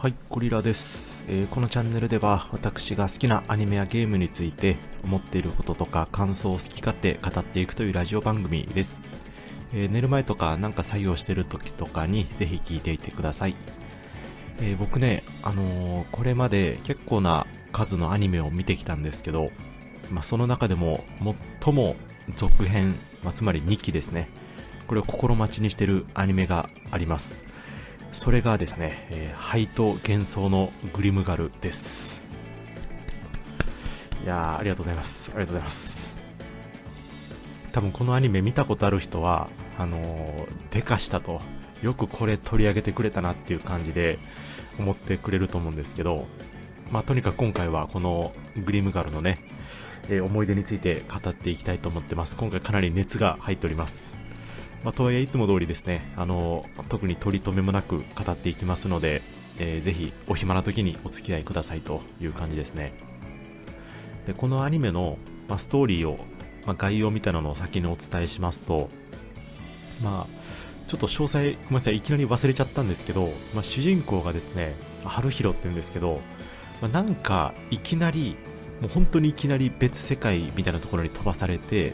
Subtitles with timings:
[0.00, 9.14] はい、ゴリラです、えーこのチャンネルでは私が好きなアニメやゲームについて思っていることとか感想を好き勝手語っていくというラジオ番組です。
[9.74, 13.54] えー寝る前とかなんか作業してる時とかにぜひ聞いていてください。
[14.62, 19.50] えー僕ね、あのこれまで結構な数のアニメを見てきたんですけど、
[20.10, 21.04] まあ、その中でも
[21.62, 21.94] 最も
[22.36, 24.30] 続編、まあ、つまり2期ですね。
[24.86, 27.49] これを心待ちにしてるアニメがあります。
[28.12, 32.22] それがですね、えー、灰と幻想のグリムガルです。
[34.24, 35.30] いやー、ありがとうございます。
[35.30, 36.16] ありがとうございます。
[37.72, 41.40] 多分このアニメ見たことある人は、あのー、でかしたと、
[41.82, 44.18] よくこれ取り上げてくれたなっていう感じで
[44.78, 46.26] 思ってくれると思うんですけど、
[46.90, 49.38] まあとにかく今回はこのグリムガルのね、
[50.08, 52.36] えー思い出について語っていきたいと思ってます。
[52.36, 54.19] 今回かなり熱が入っております。
[54.84, 59.22] まあ、とはいえいつも通りですね、あの、特に取り留めもなく語っていきますので、
[59.58, 62.94] えーぜひお暇な時にお付き合いくださいという感じですね。
[64.26, 66.18] で、このアニメの、まあ、ストーリーを、
[66.66, 68.88] まあ、概要みたいなのを先にお伝えしますと、
[70.02, 70.40] まあ、
[70.88, 76.20] ちょっと詳細、ごめんなさい、いきなり忘れちゃったんですけど、まあ、主人公がですね、春広って言うんですけど、
[76.80, 78.36] まあ、なんか、いきなり、
[78.80, 81.92] もう本当にいきなり別世界みたいなところに飛ばされて、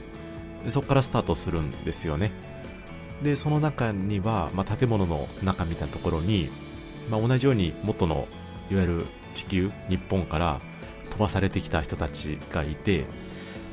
[0.69, 2.32] そこからスタートするんですよね。
[3.22, 6.50] でその中には、まあ、建物の中みたいなところに、
[7.11, 8.28] まあ、同じように元の
[8.70, 10.61] いわゆる地球日本から
[11.11, 13.05] 飛ばされてきた人たちがいて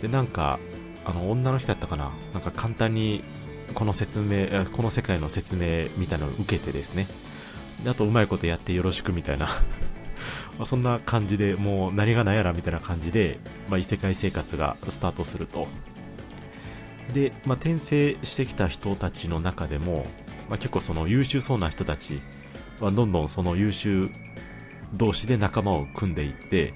[0.01, 0.59] でなんか
[1.05, 3.23] あの女の人だったかななんか簡単に
[3.73, 7.07] この説明この世界の説明みたいなのを受けてですね。
[7.83, 9.49] であとうまいことやってよろしくみたいな
[10.63, 15.67] そんな感じでもう何が何やらみたいな感じで、まあ、異世界生活がスタートすると。
[17.11, 20.05] で、まあ、転生してきた人たちの中でも、
[20.49, 22.21] まあ、結構その優秀そうな人たち
[22.79, 24.09] はどんどんその優秀
[24.93, 26.73] 同士で仲間を組んでいって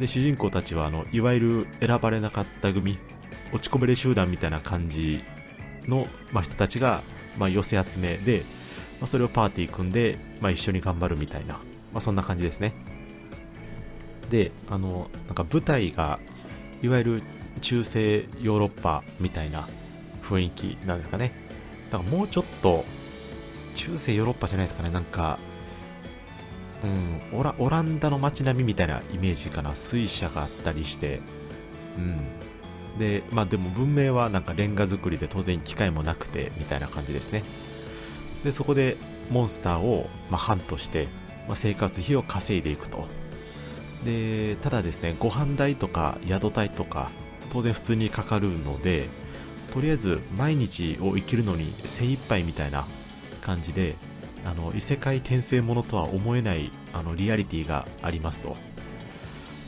[0.00, 2.98] で主人公たちはあのいわゆる選ばれなかった組
[3.52, 5.22] 落ちこぼれ集団みたいな感じ
[5.86, 7.02] の、まあ、人たちが、
[7.38, 8.44] まあ、寄せ集めで、
[8.98, 11.60] まあ、それをパーティー組んで、まあ、一緒に頑張るみたいな、ま
[11.98, 12.72] あ、そんな感じですね。
[14.30, 16.18] であのなんか舞台が
[16.82, 17.22] いわゆる
[17.60, 19.68] 中世ヨーロッパみたいな
[20.22, 21.32] 雰囲気なんですかね。
[21.90, 22.84] だからもうちょっと
[23.74, 24.90] 中世ヨーロッパじゃないですかね。
[24.90, 25.38] なんか
[26.84, 29.76] うんオラオランダの街並みみたいなイメージかな。
[29.76, 31.20] 水車があったりして。
[31.96, 32.18] うん。
[32.98, 37.42] でまあでも文明はなんかレンガ作りで当然機械もなくてみたいな感じですね。
[38.44, 38.96] でそこで
[39.30, 41.08] モンスターを、まあ、ハントして、
[41.48, 43.06] ま、生活費を稼いでいくと。
[44.04, 47.10] でただですねご飯代とか宿代とか
[47.52, 49.08] 当然普通にかかるので
[49.72, 52.86] とりあえず毎日を生きるのに精一杯みたいな
[53.42, 53.96] 感じで
[54.46, 58.56] あの異世界転生ものとは思えないあのリアリティがありますと。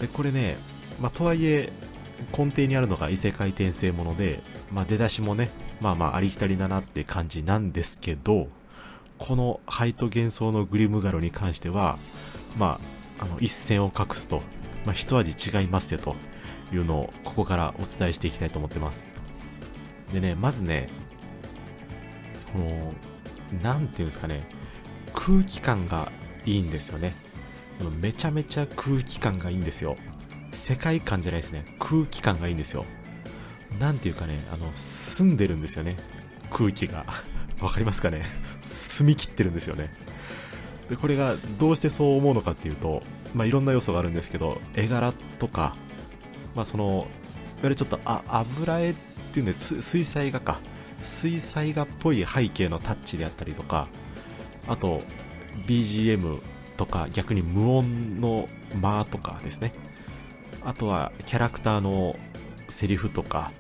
[0.01, 0.57] でこれね、
[0.99, 1.71] まあ、とはいえ
[2.37, 4.43] 根底にあるのが異世界転生もので、
[4.73, 5.51] まあ、出だしもね
[5.81, 8.49] まあまあありきたりだなって感じなんですけど
[9.19, 11.99] このハイト幻想のグリムガロに関しては
[12.57, 12.81] ま
[13.19, 14.43] ああの一線を画すと、
[14.85, 16.17] まあ、一味違いますよと。
[16.73, 19.07] いうのをここからお伝えしていきたいと思ってます。
[20.13, 20.89] でねまずね
[22.53, 22.95] この
[23.63, 24.43] なんていうんですかね
[25.13, 26.11] 空気感が
[26.45, 27.15] いいんですよね。
[27.79, 29.97] このめちゃめちゃ空気感がいいんですよ。
[30.53, 31.65] 世界観じゃないですね。
[31.79, 32.85] 空気感がいいんですよ。
[33.79, 35.97] なんていうかねあの澄んでるんですよね。
[36.51, 37.05] 空気が。
[37.61, 38.25] わかりますかね？
[38.63, 39.91] 澄み切ってるんですよね。
[40.89, 43.03] でこれがどうしてそう思うのかっていうと、
[43.35, 45.77] まあ、いろんな要素があるんですけど絵柄とか、
[46.55, 47.07] まあ、そのいわ
[47.65, 48.95] ゆるちょっとあ油絵っ
[49.33, 50.59] ていうんです水彩画か。
[51.03, 53.89] 水彩画っぽい背景のタッチであったりとか
[54.67, 55.03] あと
[55.67, 56.41] BGM
[56.79, 58.49] とか逆に無音の
[58.81, 59.73] 間とかですね。
[60.65, 62.17] あとはキャラクターの
[62.69, 63.53] セリフとか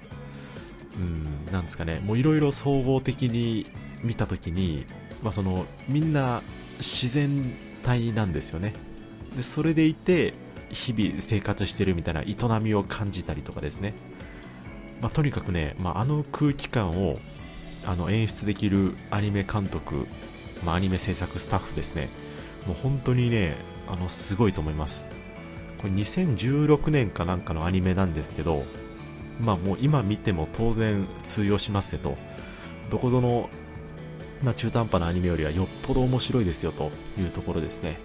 [0.98, 2.00] うんなんですかね。
[2.00, 3.66] もういろいろ総合的に
[4.02, 4.86] 見た時に、
[5.22, 6.42] まあ、そのみんな
[6.78, 8.72] 自然体なんですよね。
[9.36, 10.32] でそれでいて
[10.74, 13.94] 日々生活してるみたいな営みを感じたりとかですね、
[15.00, 17.16] まあ、とにかくね、まあ、あの空気感を
[17.86, 20.06] あの演出できるアニメ監督、
[20.64, 22.10] まあ、アニメ制作スタッフですね。
[22.66, 23.56] もう本当にね
[23.88, 25.06] あのすごいと思います。
[25.78, 28.64] これ2016年かなんかのアニメなんですけど
[29.40, 32.16] まあもう今見ても当然通用しますよと。
[32.90, 33.48] どこぞの、
[34.42, 37.98] まあ、中途半端なアニメよりはよっぽど面白いですよというところですね。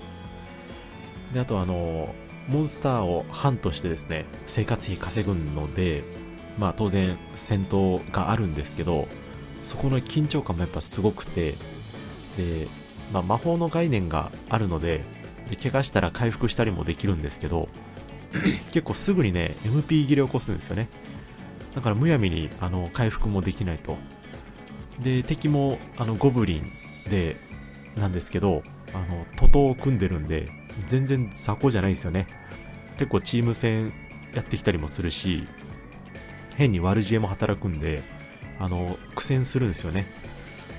[1.33, 2.13] であとあの
[2.50, 6.04] モンスターをハントしてですね生活費稼ぐので
[6.57, 9.07] まあ当然戦闘があるんですけど
[9.63, 11.56] そこの緊張感もやっぱすごくて
[12.38, 12.68] で、
[13.13, 15.04] まあ、魔法の概念があるので
[15.50, 17.69] で怪我したら回復したりもできるんですけど
[18.72, 20.90] 結構すぐにね MP 切れ起こすんですよね。
[21.75, 23.98] だからむやみにあの回復もできないと。
[25.00, 26.72] で敵もあのゴブリン
[27.10, 27.38] で
[27.95, 28.63] なんですけど
[28.94, 30.48] あの徒党を組んでるんで
[30.88, 32.28] 全然雑魚じゃないですよね。
[32.98, 33.94] 結構チーム戦
[34.34, 35.46] やってきたりもするし
[36.56, 38.04] 変に悪知恵も働くんで
[38.60, 40.06] あの苦戦するんですよね。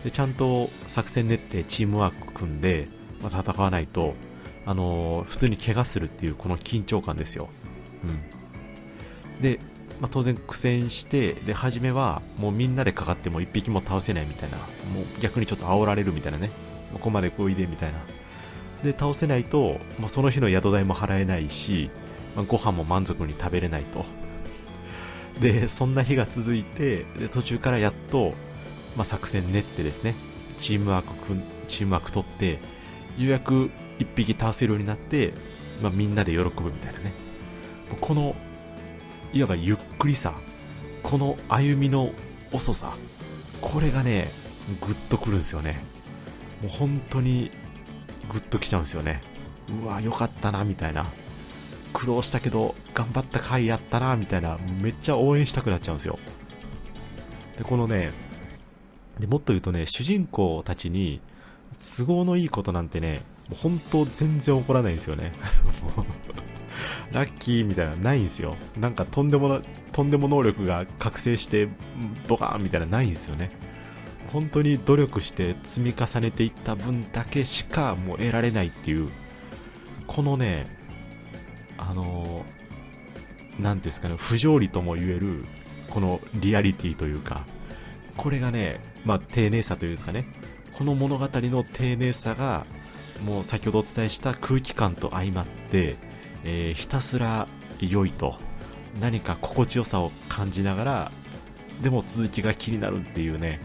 [0.04, 2.88] でちゃんと作戦練ってチームワーク組んで、
[3.22, 4.14] まあ、戦わないと
[4.66, 7.48] あの普通に怪我するっていうこの緊張感ですよ、
[8.04, 9.58] うん、で、
[10.00, 16.50] まあ、当然苦戦してで初めはもうみんなでかかっても1匹も倒せないみたいなもう逆にちょっと煽られるみたいなね。
[16.92, 17.98] ここまでこいでみたいな。
[18.82, 21.90] で倒せないと、まあ、その日の宿代も払えないし、
[22.34, 24.04] まあ、ご飯も満足に食べれないと。
[25.40, 28.34] でそんな日が続いてで途中からやっと、
[28.96, 30.14] まあ、作戦練ってですね
[30.58, 31.14] チームワーク
[31.66, 32.58] チームワーク取ってよ
[33.18, 35.32] うやく1匹倒せるようになって、
[35.82, 37.12] まあ、みんなで喜ぶみたいなね。
[38.00, 38.36] この
[39.32, 40.34] いわばゆっくりさ
[41.02, 42.12] この歩みの
[42.52, 42.96] 遅さ
[43.60, 44.30] これがね
[44.80, 45.84] グッとくるんですよね。
[46.60, 47.50] もう本当に
[48.30, 49.20] グッときちゃうんですよね。
[49.82, 51.06] うわよかったなみたいな。
[51.92, 54.58] 苦労したけど頑張った回やったなみたいな。
[54.80, 56.18] めっちゃ応援したくなっちゃうんですよ。
[57.58, 58.12] でこのね
[59.18, 61.20] でもっと言うとね主人公たちに
[61.78, 65.32] 都合のいいことなんてねもう本当全然起こらないんですよね。
[67.12, 68.56] ラッキーみたいなないんですよ。
[68.78, 69.60] なんかとんでもな
[69.92, 71.68] とんでも能力が覚醒して
[72.28, 73.50] ドカーンみたいなないんですよね。
[74.32, 79.08] 本当に努力して積み重ねていった分だけしかもう得られないっていう
[80.06, 80.66] このね
[81.76, 82.44] あの
[83.58, 85.44] 何ていうんですかね不条理とも言える
[85.88, 87.44] このリアリティというか
[88.16, 90.26] これがねまあ丁寧さというんですかね
[90.72, 92.64] この物語の丁寧さが
[93.24, 95.96] もう先ほどお伝えした空気感と相まって、
[96.44, 97.48] えー、ひたすら
[97.80, 98.36] 良いと
[99.00, 101.12] 何か心地よさを感じながら
[101.82, 103.60] でも続きが気になるっていうね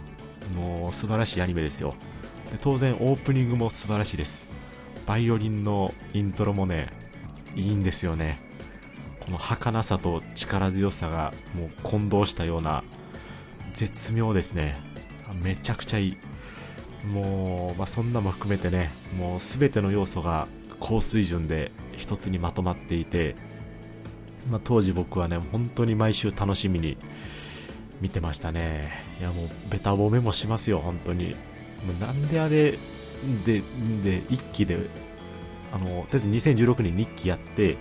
[0.54, 1.96] もう素晴らしいアニメですよ。
[2.52, 4.48] で当然オープニングも素晴らしいです。
[5.06, 6.94] バイオリンのイントロもね
[7.56, 8.40] いいんですよね。
[9.20, 12.84] この儚さと力強さがもう混同したような
[13.74, 14.76] 絶妙ですね。
[15.42, 16.18] めちゃくちゃいい。
[17.06, 20.48] もう、まあ、そんなも含めてねもう全ての要素が
[20.80, 23.36] 高水準で一つにまとまっていて、
[24.50, 26.98] まあ、当時僕はね本当に毎週楽しみに
[28.02, 28.92] 見てましたね。
[29.20, 31.36] いやもう、ベタ褒めもしますよ、本当に。
[31.86, 32.78] もうなんであれ
[33.46, 33.62] で、
[34.04, 34.78] で、一期で、
[35.74, 37.78] あの、とりあえず2016年に1期やって、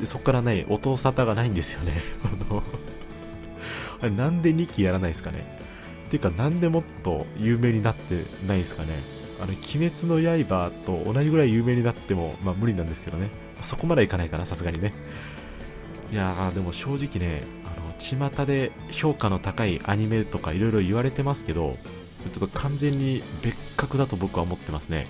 [0.00, 2.00] でそこからね、音沙汰がないんですよね。
[4.00, 5.44] あの、なんで2期やらないですかね。
[6.06, 9.02] っていうか、なんでもっと有名になってないですかね。
[9.40, 13.28] あの、鬼滅の刃と同じぐらい有名になっても、まあ無理なんですけどね。
[13.62, 14.92] そこまではいかないかな、さすがにね。
[16.12, 17.42] いやー、でも正直ね、
[18.00, 21.76] 巷で評価の高いアニメとかいろいろ言われてますけど、
[22.32, 25.06] ちょっと完全に別格だと僕は思ってますね。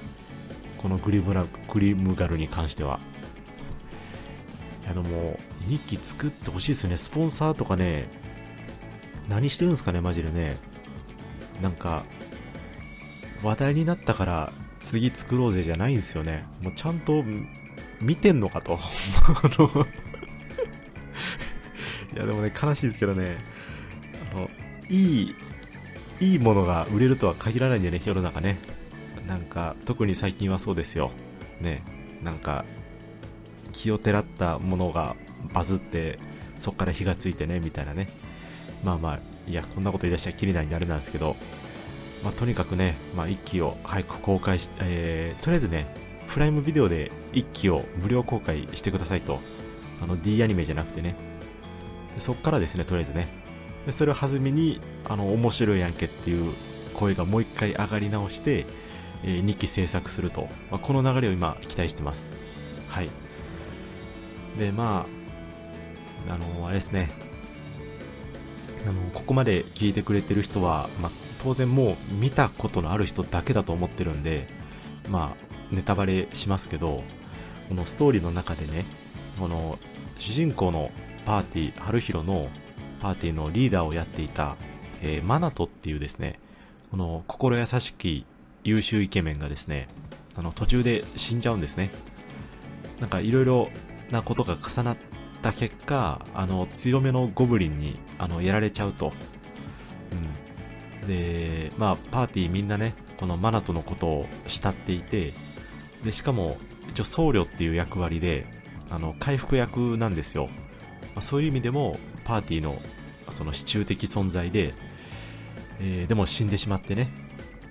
[0.79, 3.01] このグリムラグリムガルに関しては。
[4.85, 6.97] いやでも、日記作ってほしいですよね。
[6.97, 8.09] スポンサーとかね、
[9.29, 10.57] 何してるんですかね、マジでね。
[11.63, 12.05] なんか、
[13.43, 16.45] 話題になったから次作ろうぜじゃないんですよね。
[16.63, 17.25] もうちゃんと
[18.01, 18.79] 見てんのかと。
[18.81, 19.87] あの
[22.21, 23.39] やでもね悲しいですけどね。
[24.33, 24.51] あの
[24.89, 25.35] いい
[26.21, 28.59] いいものが売れるとは限らないんでね世の中ね。
[29.27, 31.11] なんか特に最近はそうですよ。
[31.61, 31.83] ね。
[32.23, 32.65] なんか
[33.73, 35.17] 気をてらったものが
[35.53, 36.19] バズって
[36.59, 38.09] そっから火がついてねみたいなね。
[38.85, 41.37] まあまあいやこんなこと言い出したらきりないんであれなんですけど。
[42.23, 45.87] まあ、とにかくね、まあ、1期を早く公開し、えー、とりあえずね、
[46.29, 49.41] プライムビデオで1期を無料公開してくださいと。
[50.03, 51.15] あの D アニメじゃなくてね、
[52.15, 53.29] でそっからですね、とりあえずね。
[53.87, 56.55] でそれを弾みに、あの、面白いやんけっていう
[56.95, 58.67] 声がもう一回上がり直して、
[59.23, 60.49] えー、2期制作すると。
[60.71, 62.35] まあ、この流れを今、期待してます。
[62.89, 63.09] はい。
[64.59, 65.07] で、ま
[66.29, 67.11] あ、あの、あれですね。
[68.87, 71.13] あの、ここまで聞いてくれてる人は、まあ、
[71.43, 74.49] 当然もう見たことのある人だけだと思ってるんで、
[75.09, 77.03] まあ、ネタバレしますけど、
[77.69, 78.85] このストーリーの中でね、
[79.39, 79.79] この
[80.19, 80.91] 主人公の
[81.31, 82.49] パーティー、春広の
[82.99, 84.57] パーティーのリーダーをやっていた、
[85.01, 86.41] えー、マナトっていうですね、
[86.91, 88.27] この心優しき
[88.65, 89.87] 優秀イケメンがですね、
[90.35, 91.93] あの途中で死んじゃうんですね。
[92.99, 93.69] なんかいろいろ
[94.11, 94.97] なことが重なっ
[95.41, 99.13] た結果、あの強めのゴブリンにあのやられちゃうと。
[101.03, 101.07] うん。
[101.07, 105.33] で、まあパーティーみんなね、このマナトのことを慕っていて、
[106.03, 106.59] で、しかも、
[106.89, 108.47] 一応僧侶っていう役割で、
[108.91, 110.49] あの、回復役なんですよ。
[111.15, 112.81] まあ、そういう意味でも、パーティーの、
[113.31, 114.75] その支柱的存在で、
[115.81, 117.13] えー、でも死んでしまってね。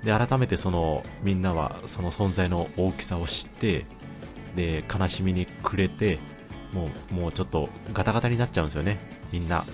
[0.04, 3.86] で、改めてその、みんなはその存在の大きさを知って、
[4.56, 6.20] で、悲しみに暮れて、
[6.74, 8.98] もう、もうちょっとガタガタになっちゃうんですよね。
[9.32, 9.66] みんな。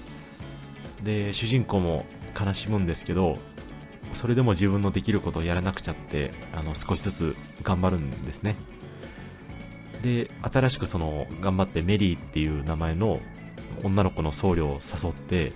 [1.04, 2.06] で、主人公も
[2.40, 3.38] 悲しむんですけど、
[4.14, 8.56] それでも自分のできることをやらなくちゃって、あの、少しずつ頑張るんですね。
[10.02, 13.20] で、新しくその、頑張ってメリーっていう名前の
[13.84, 15.54] 女の子の僧侶を誘って、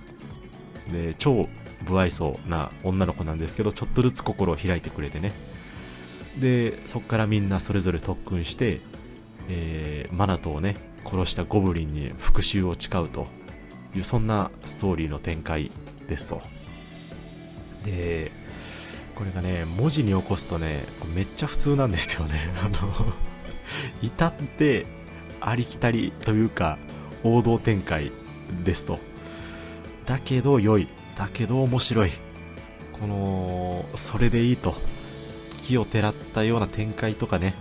[0.90, 1.48] で、超
[1.84, 5.32] 不愛想な女の子なんですけど、ちょっとずつ心を開いてくれてね。
[6.38, 8.80] で、そっからみんなそれぞれ特訓して、
[9.48, 13.26] えー、マナトをね、殺したゴブリンに復讐を誓うと
[13.94, 15.70] いう、そんなストーリーの展開
[16.08, 16.42] ですと。
[17.84, 18.30] で、
[19.14, 20.84] これがね、文字に起こすとね、
[21.14, 22.48] めっちゃ普通なんですよね。
[22.62, 23.12] あの
[24.02, 24.86] 至って
[25.40, 26.78] ありきたりというか、
[27.24, 28.10] 王道展開
[28.64, 28.98] ですと。
[30.06, 30.88] だけど良い。
[31.16, 32.12] だけど面白い。
[33.00, 34.74] この、それでいいと。
[35.58, 37.54] 木をてらったような展開とかね、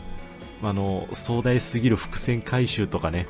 [0.64, 3.28] あの、壮大すぎる伏線回収とかね、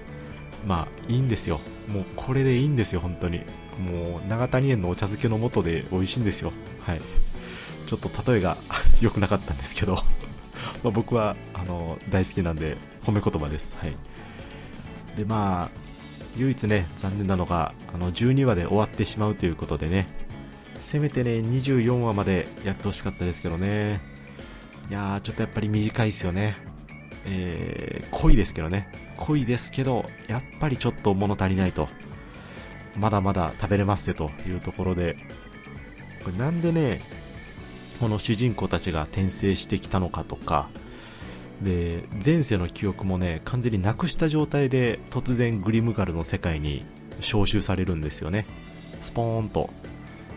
[0.66, 1.60] まあ、いいんですよ。
[1.88, 3.40] もう、これでいいんですよ、本当に。
[3.80, 6.52] もう、長谷園のお茶漬けの素で美味しいんですよ。
[6.82, 7.02] はい。
[7.88, 8.58] ちょっと例えが
[9.02, 10.04] 良くなかったんですけど
[10.84, 13.76] ま僕は、あの、大好きなんで、褒め言葉です。
[13.80, 13.96] はい。
[15.18, 15.89] で、まあ、
[16.38, 20.08] 唯一ね、残念なのが、あの、12話で終わってしまうということでね、
[20.80, 24.02] せめてね、24話までやってほしかったですけどね。
[24.90, 26.58] いやー、ちょっとやっぱり短いですよね。
[27.26, 28.90] えー、濃いですけどね。
[29.18, 31.88] 濃いですけど、やっぱりちょっと物足りないと。
[32.96, 35.18] まだまだ食べれますよというところで、
[36.24, 37.02] これなんでね、
[38.00, 40.70] この主人公たちが転生してきたのかとか、
[41.62, 46.86] で、前世の記憶もね、完全になくした状態で突然グリムガルの世界に
[47.20, 48.46] 招集されるんですよね。
[49.02, 49.70] スポーンと。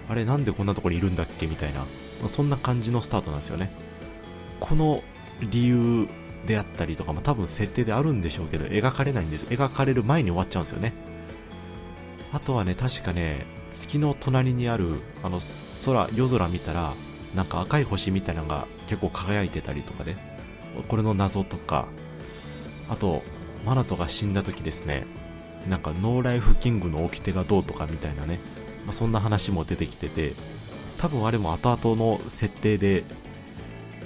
[0.08, 1.86] あれなんでこんなとこにいるんだっけみたいな。
[2.28, 3.72] そんな感じのスタートなんですよね。
[4.60, 5.02] この
[5.40, 6.08] 理由
[6.46, 9.46] であったりとか、まあ、多分設定であるんでしょうけど、描かれないんです。
[9.46, 10.92] 描かれる前に終わっちゃうんですよね。
[12.32, 15.40] あとはね、確かね、月の隣にある、あの、
[15.84, 16.94] 空、夜空見たら、
[17.34, 20.16] なんか赤い星みたいなのが結構輝いてたりとかで、
[20.88, 21.86] これの謎とか、
[22.88, 23.22] あと、
[23.64, 25.06] マナトが死んだ時ですね、
[25.68, 28.40] なんかノーライフキングの掟がどうとかみたいなね、
[28.84, 30.34] まあ、そんな話も出てきてて、
[30.98, 33.04] 多分あれも後々の設定で、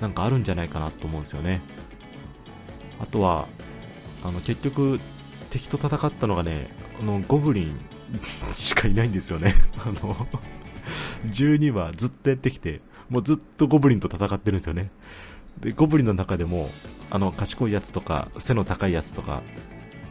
[0.01, 1.63] なんかあるんじゃないかなと思うんですよね。
[3.01, 3.49] あとは、
[4.25, 5.01] あの、結局、
[5.51, 6.69] 敵と戦ったのがね、
[7.01, 7.81] あの、ゴブリン
[8.53, 9.55] しかいないんですよね。
[9.85, 10.27] あの、
[11.27, 14.91] 12はずっとやってきて、もうずっとゴブリンと戦ってるんですよね。
[15.61, 16.71] で、ゴブリンの中でも、
[17.11, 19.43] あの、賢いやつとか、背の高いやつとか、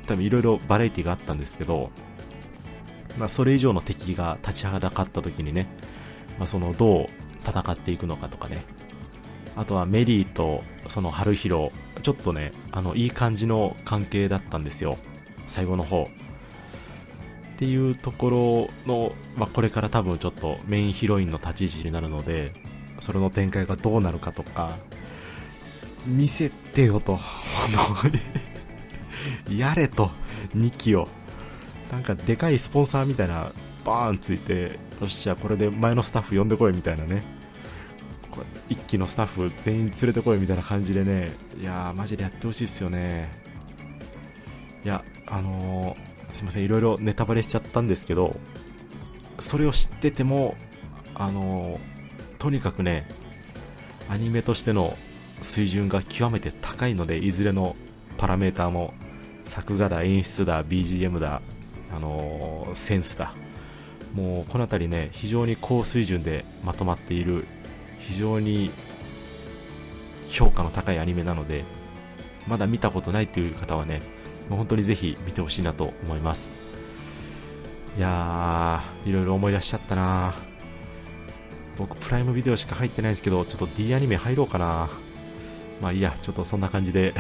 [0.08, 1.92] 多分いろいろバラエティがあったんですけど、
[3.18, 5.68] まあ、それ以上の敵が立ちはだかった時にね、
[6.38, 7.08] まあ、その、どう
[7.46, 8.64] 戦っていくのかとかね。
[9.56, 11.72] あとはメリーと、その、春広、
[12.02, 14.98] ちょっとね、あの、いい感じの関係だったんですよ。
[15.48, 16.04] 最後の方。
[16.04, 22.52] っていうところの、まあ、これから多分ちょっとメインヒロインの立ち位置になるので、
[23.00, 24.75] それの展開がどうなるかとか、
[26.06, 27.20] 見せてよと。
[29.50, 30.12] やれと、
[30.56, 31.08] 2期を。
[31.92, 33.52] なんかでかいスポンサーみたいな、
[33.84, 37.24] バーンついて、よっしゃ、これで前のスタッフ呼んでこいみたいなね。
[38.68, 43.30] 一期のスタッフ全員連れてこいみたいな感じでね、いやー、マジでやってほしいっすよね。
[44.84, 48.36] いや、あのー、すいません、いろいろネタバレしちゃったんですけど、
[49.40, 50.56] それを知ってても、
[51.14, 53.08] あのー、とにかくね、
[54.10, 54.98] アニメとしての
[55.42, 57.75] 水準が極めて高いので、いずれの
[58.18, 58.94] パラメーターも、
[59.46, 61.42] 作画だ、演出だ、BGM だ、
[61.96, 63.34] あのー、センスだ。
[64.13, 67.46] もう、この辺りね、非常に高水準でまとまっている、
[68.00, 68.72] 非常に
[70.30, 71.63] 評価の高いアニメなので、
[72.48, 74.01] まだ見たことないという方はね、
[74.50, 76.60] もう本当にぜひ見てほしいなと思います。
[77.98, 80.36] いやー、いろいろ思い出しちゃったな
[81.77, 84.89] 僕、プライムビデオしか入ってないですけど、ちょっと D アニメ入ろうかな
[85.82, 87.13] まあいいや、ちょっとそんな感じで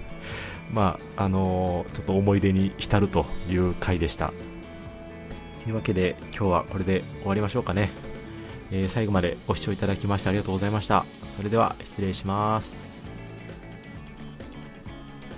[0.72, 4.32] まあ、あのー、ちょっと思い出に浸るという回でした。
[5.62, 7.90] というわけで、今日はこれで終わりましょうかね。
[8.72, 11.04] えー、最後までご視聴いただきましてありがとうございました。
[11.36, 12.95] それでは、失礼します。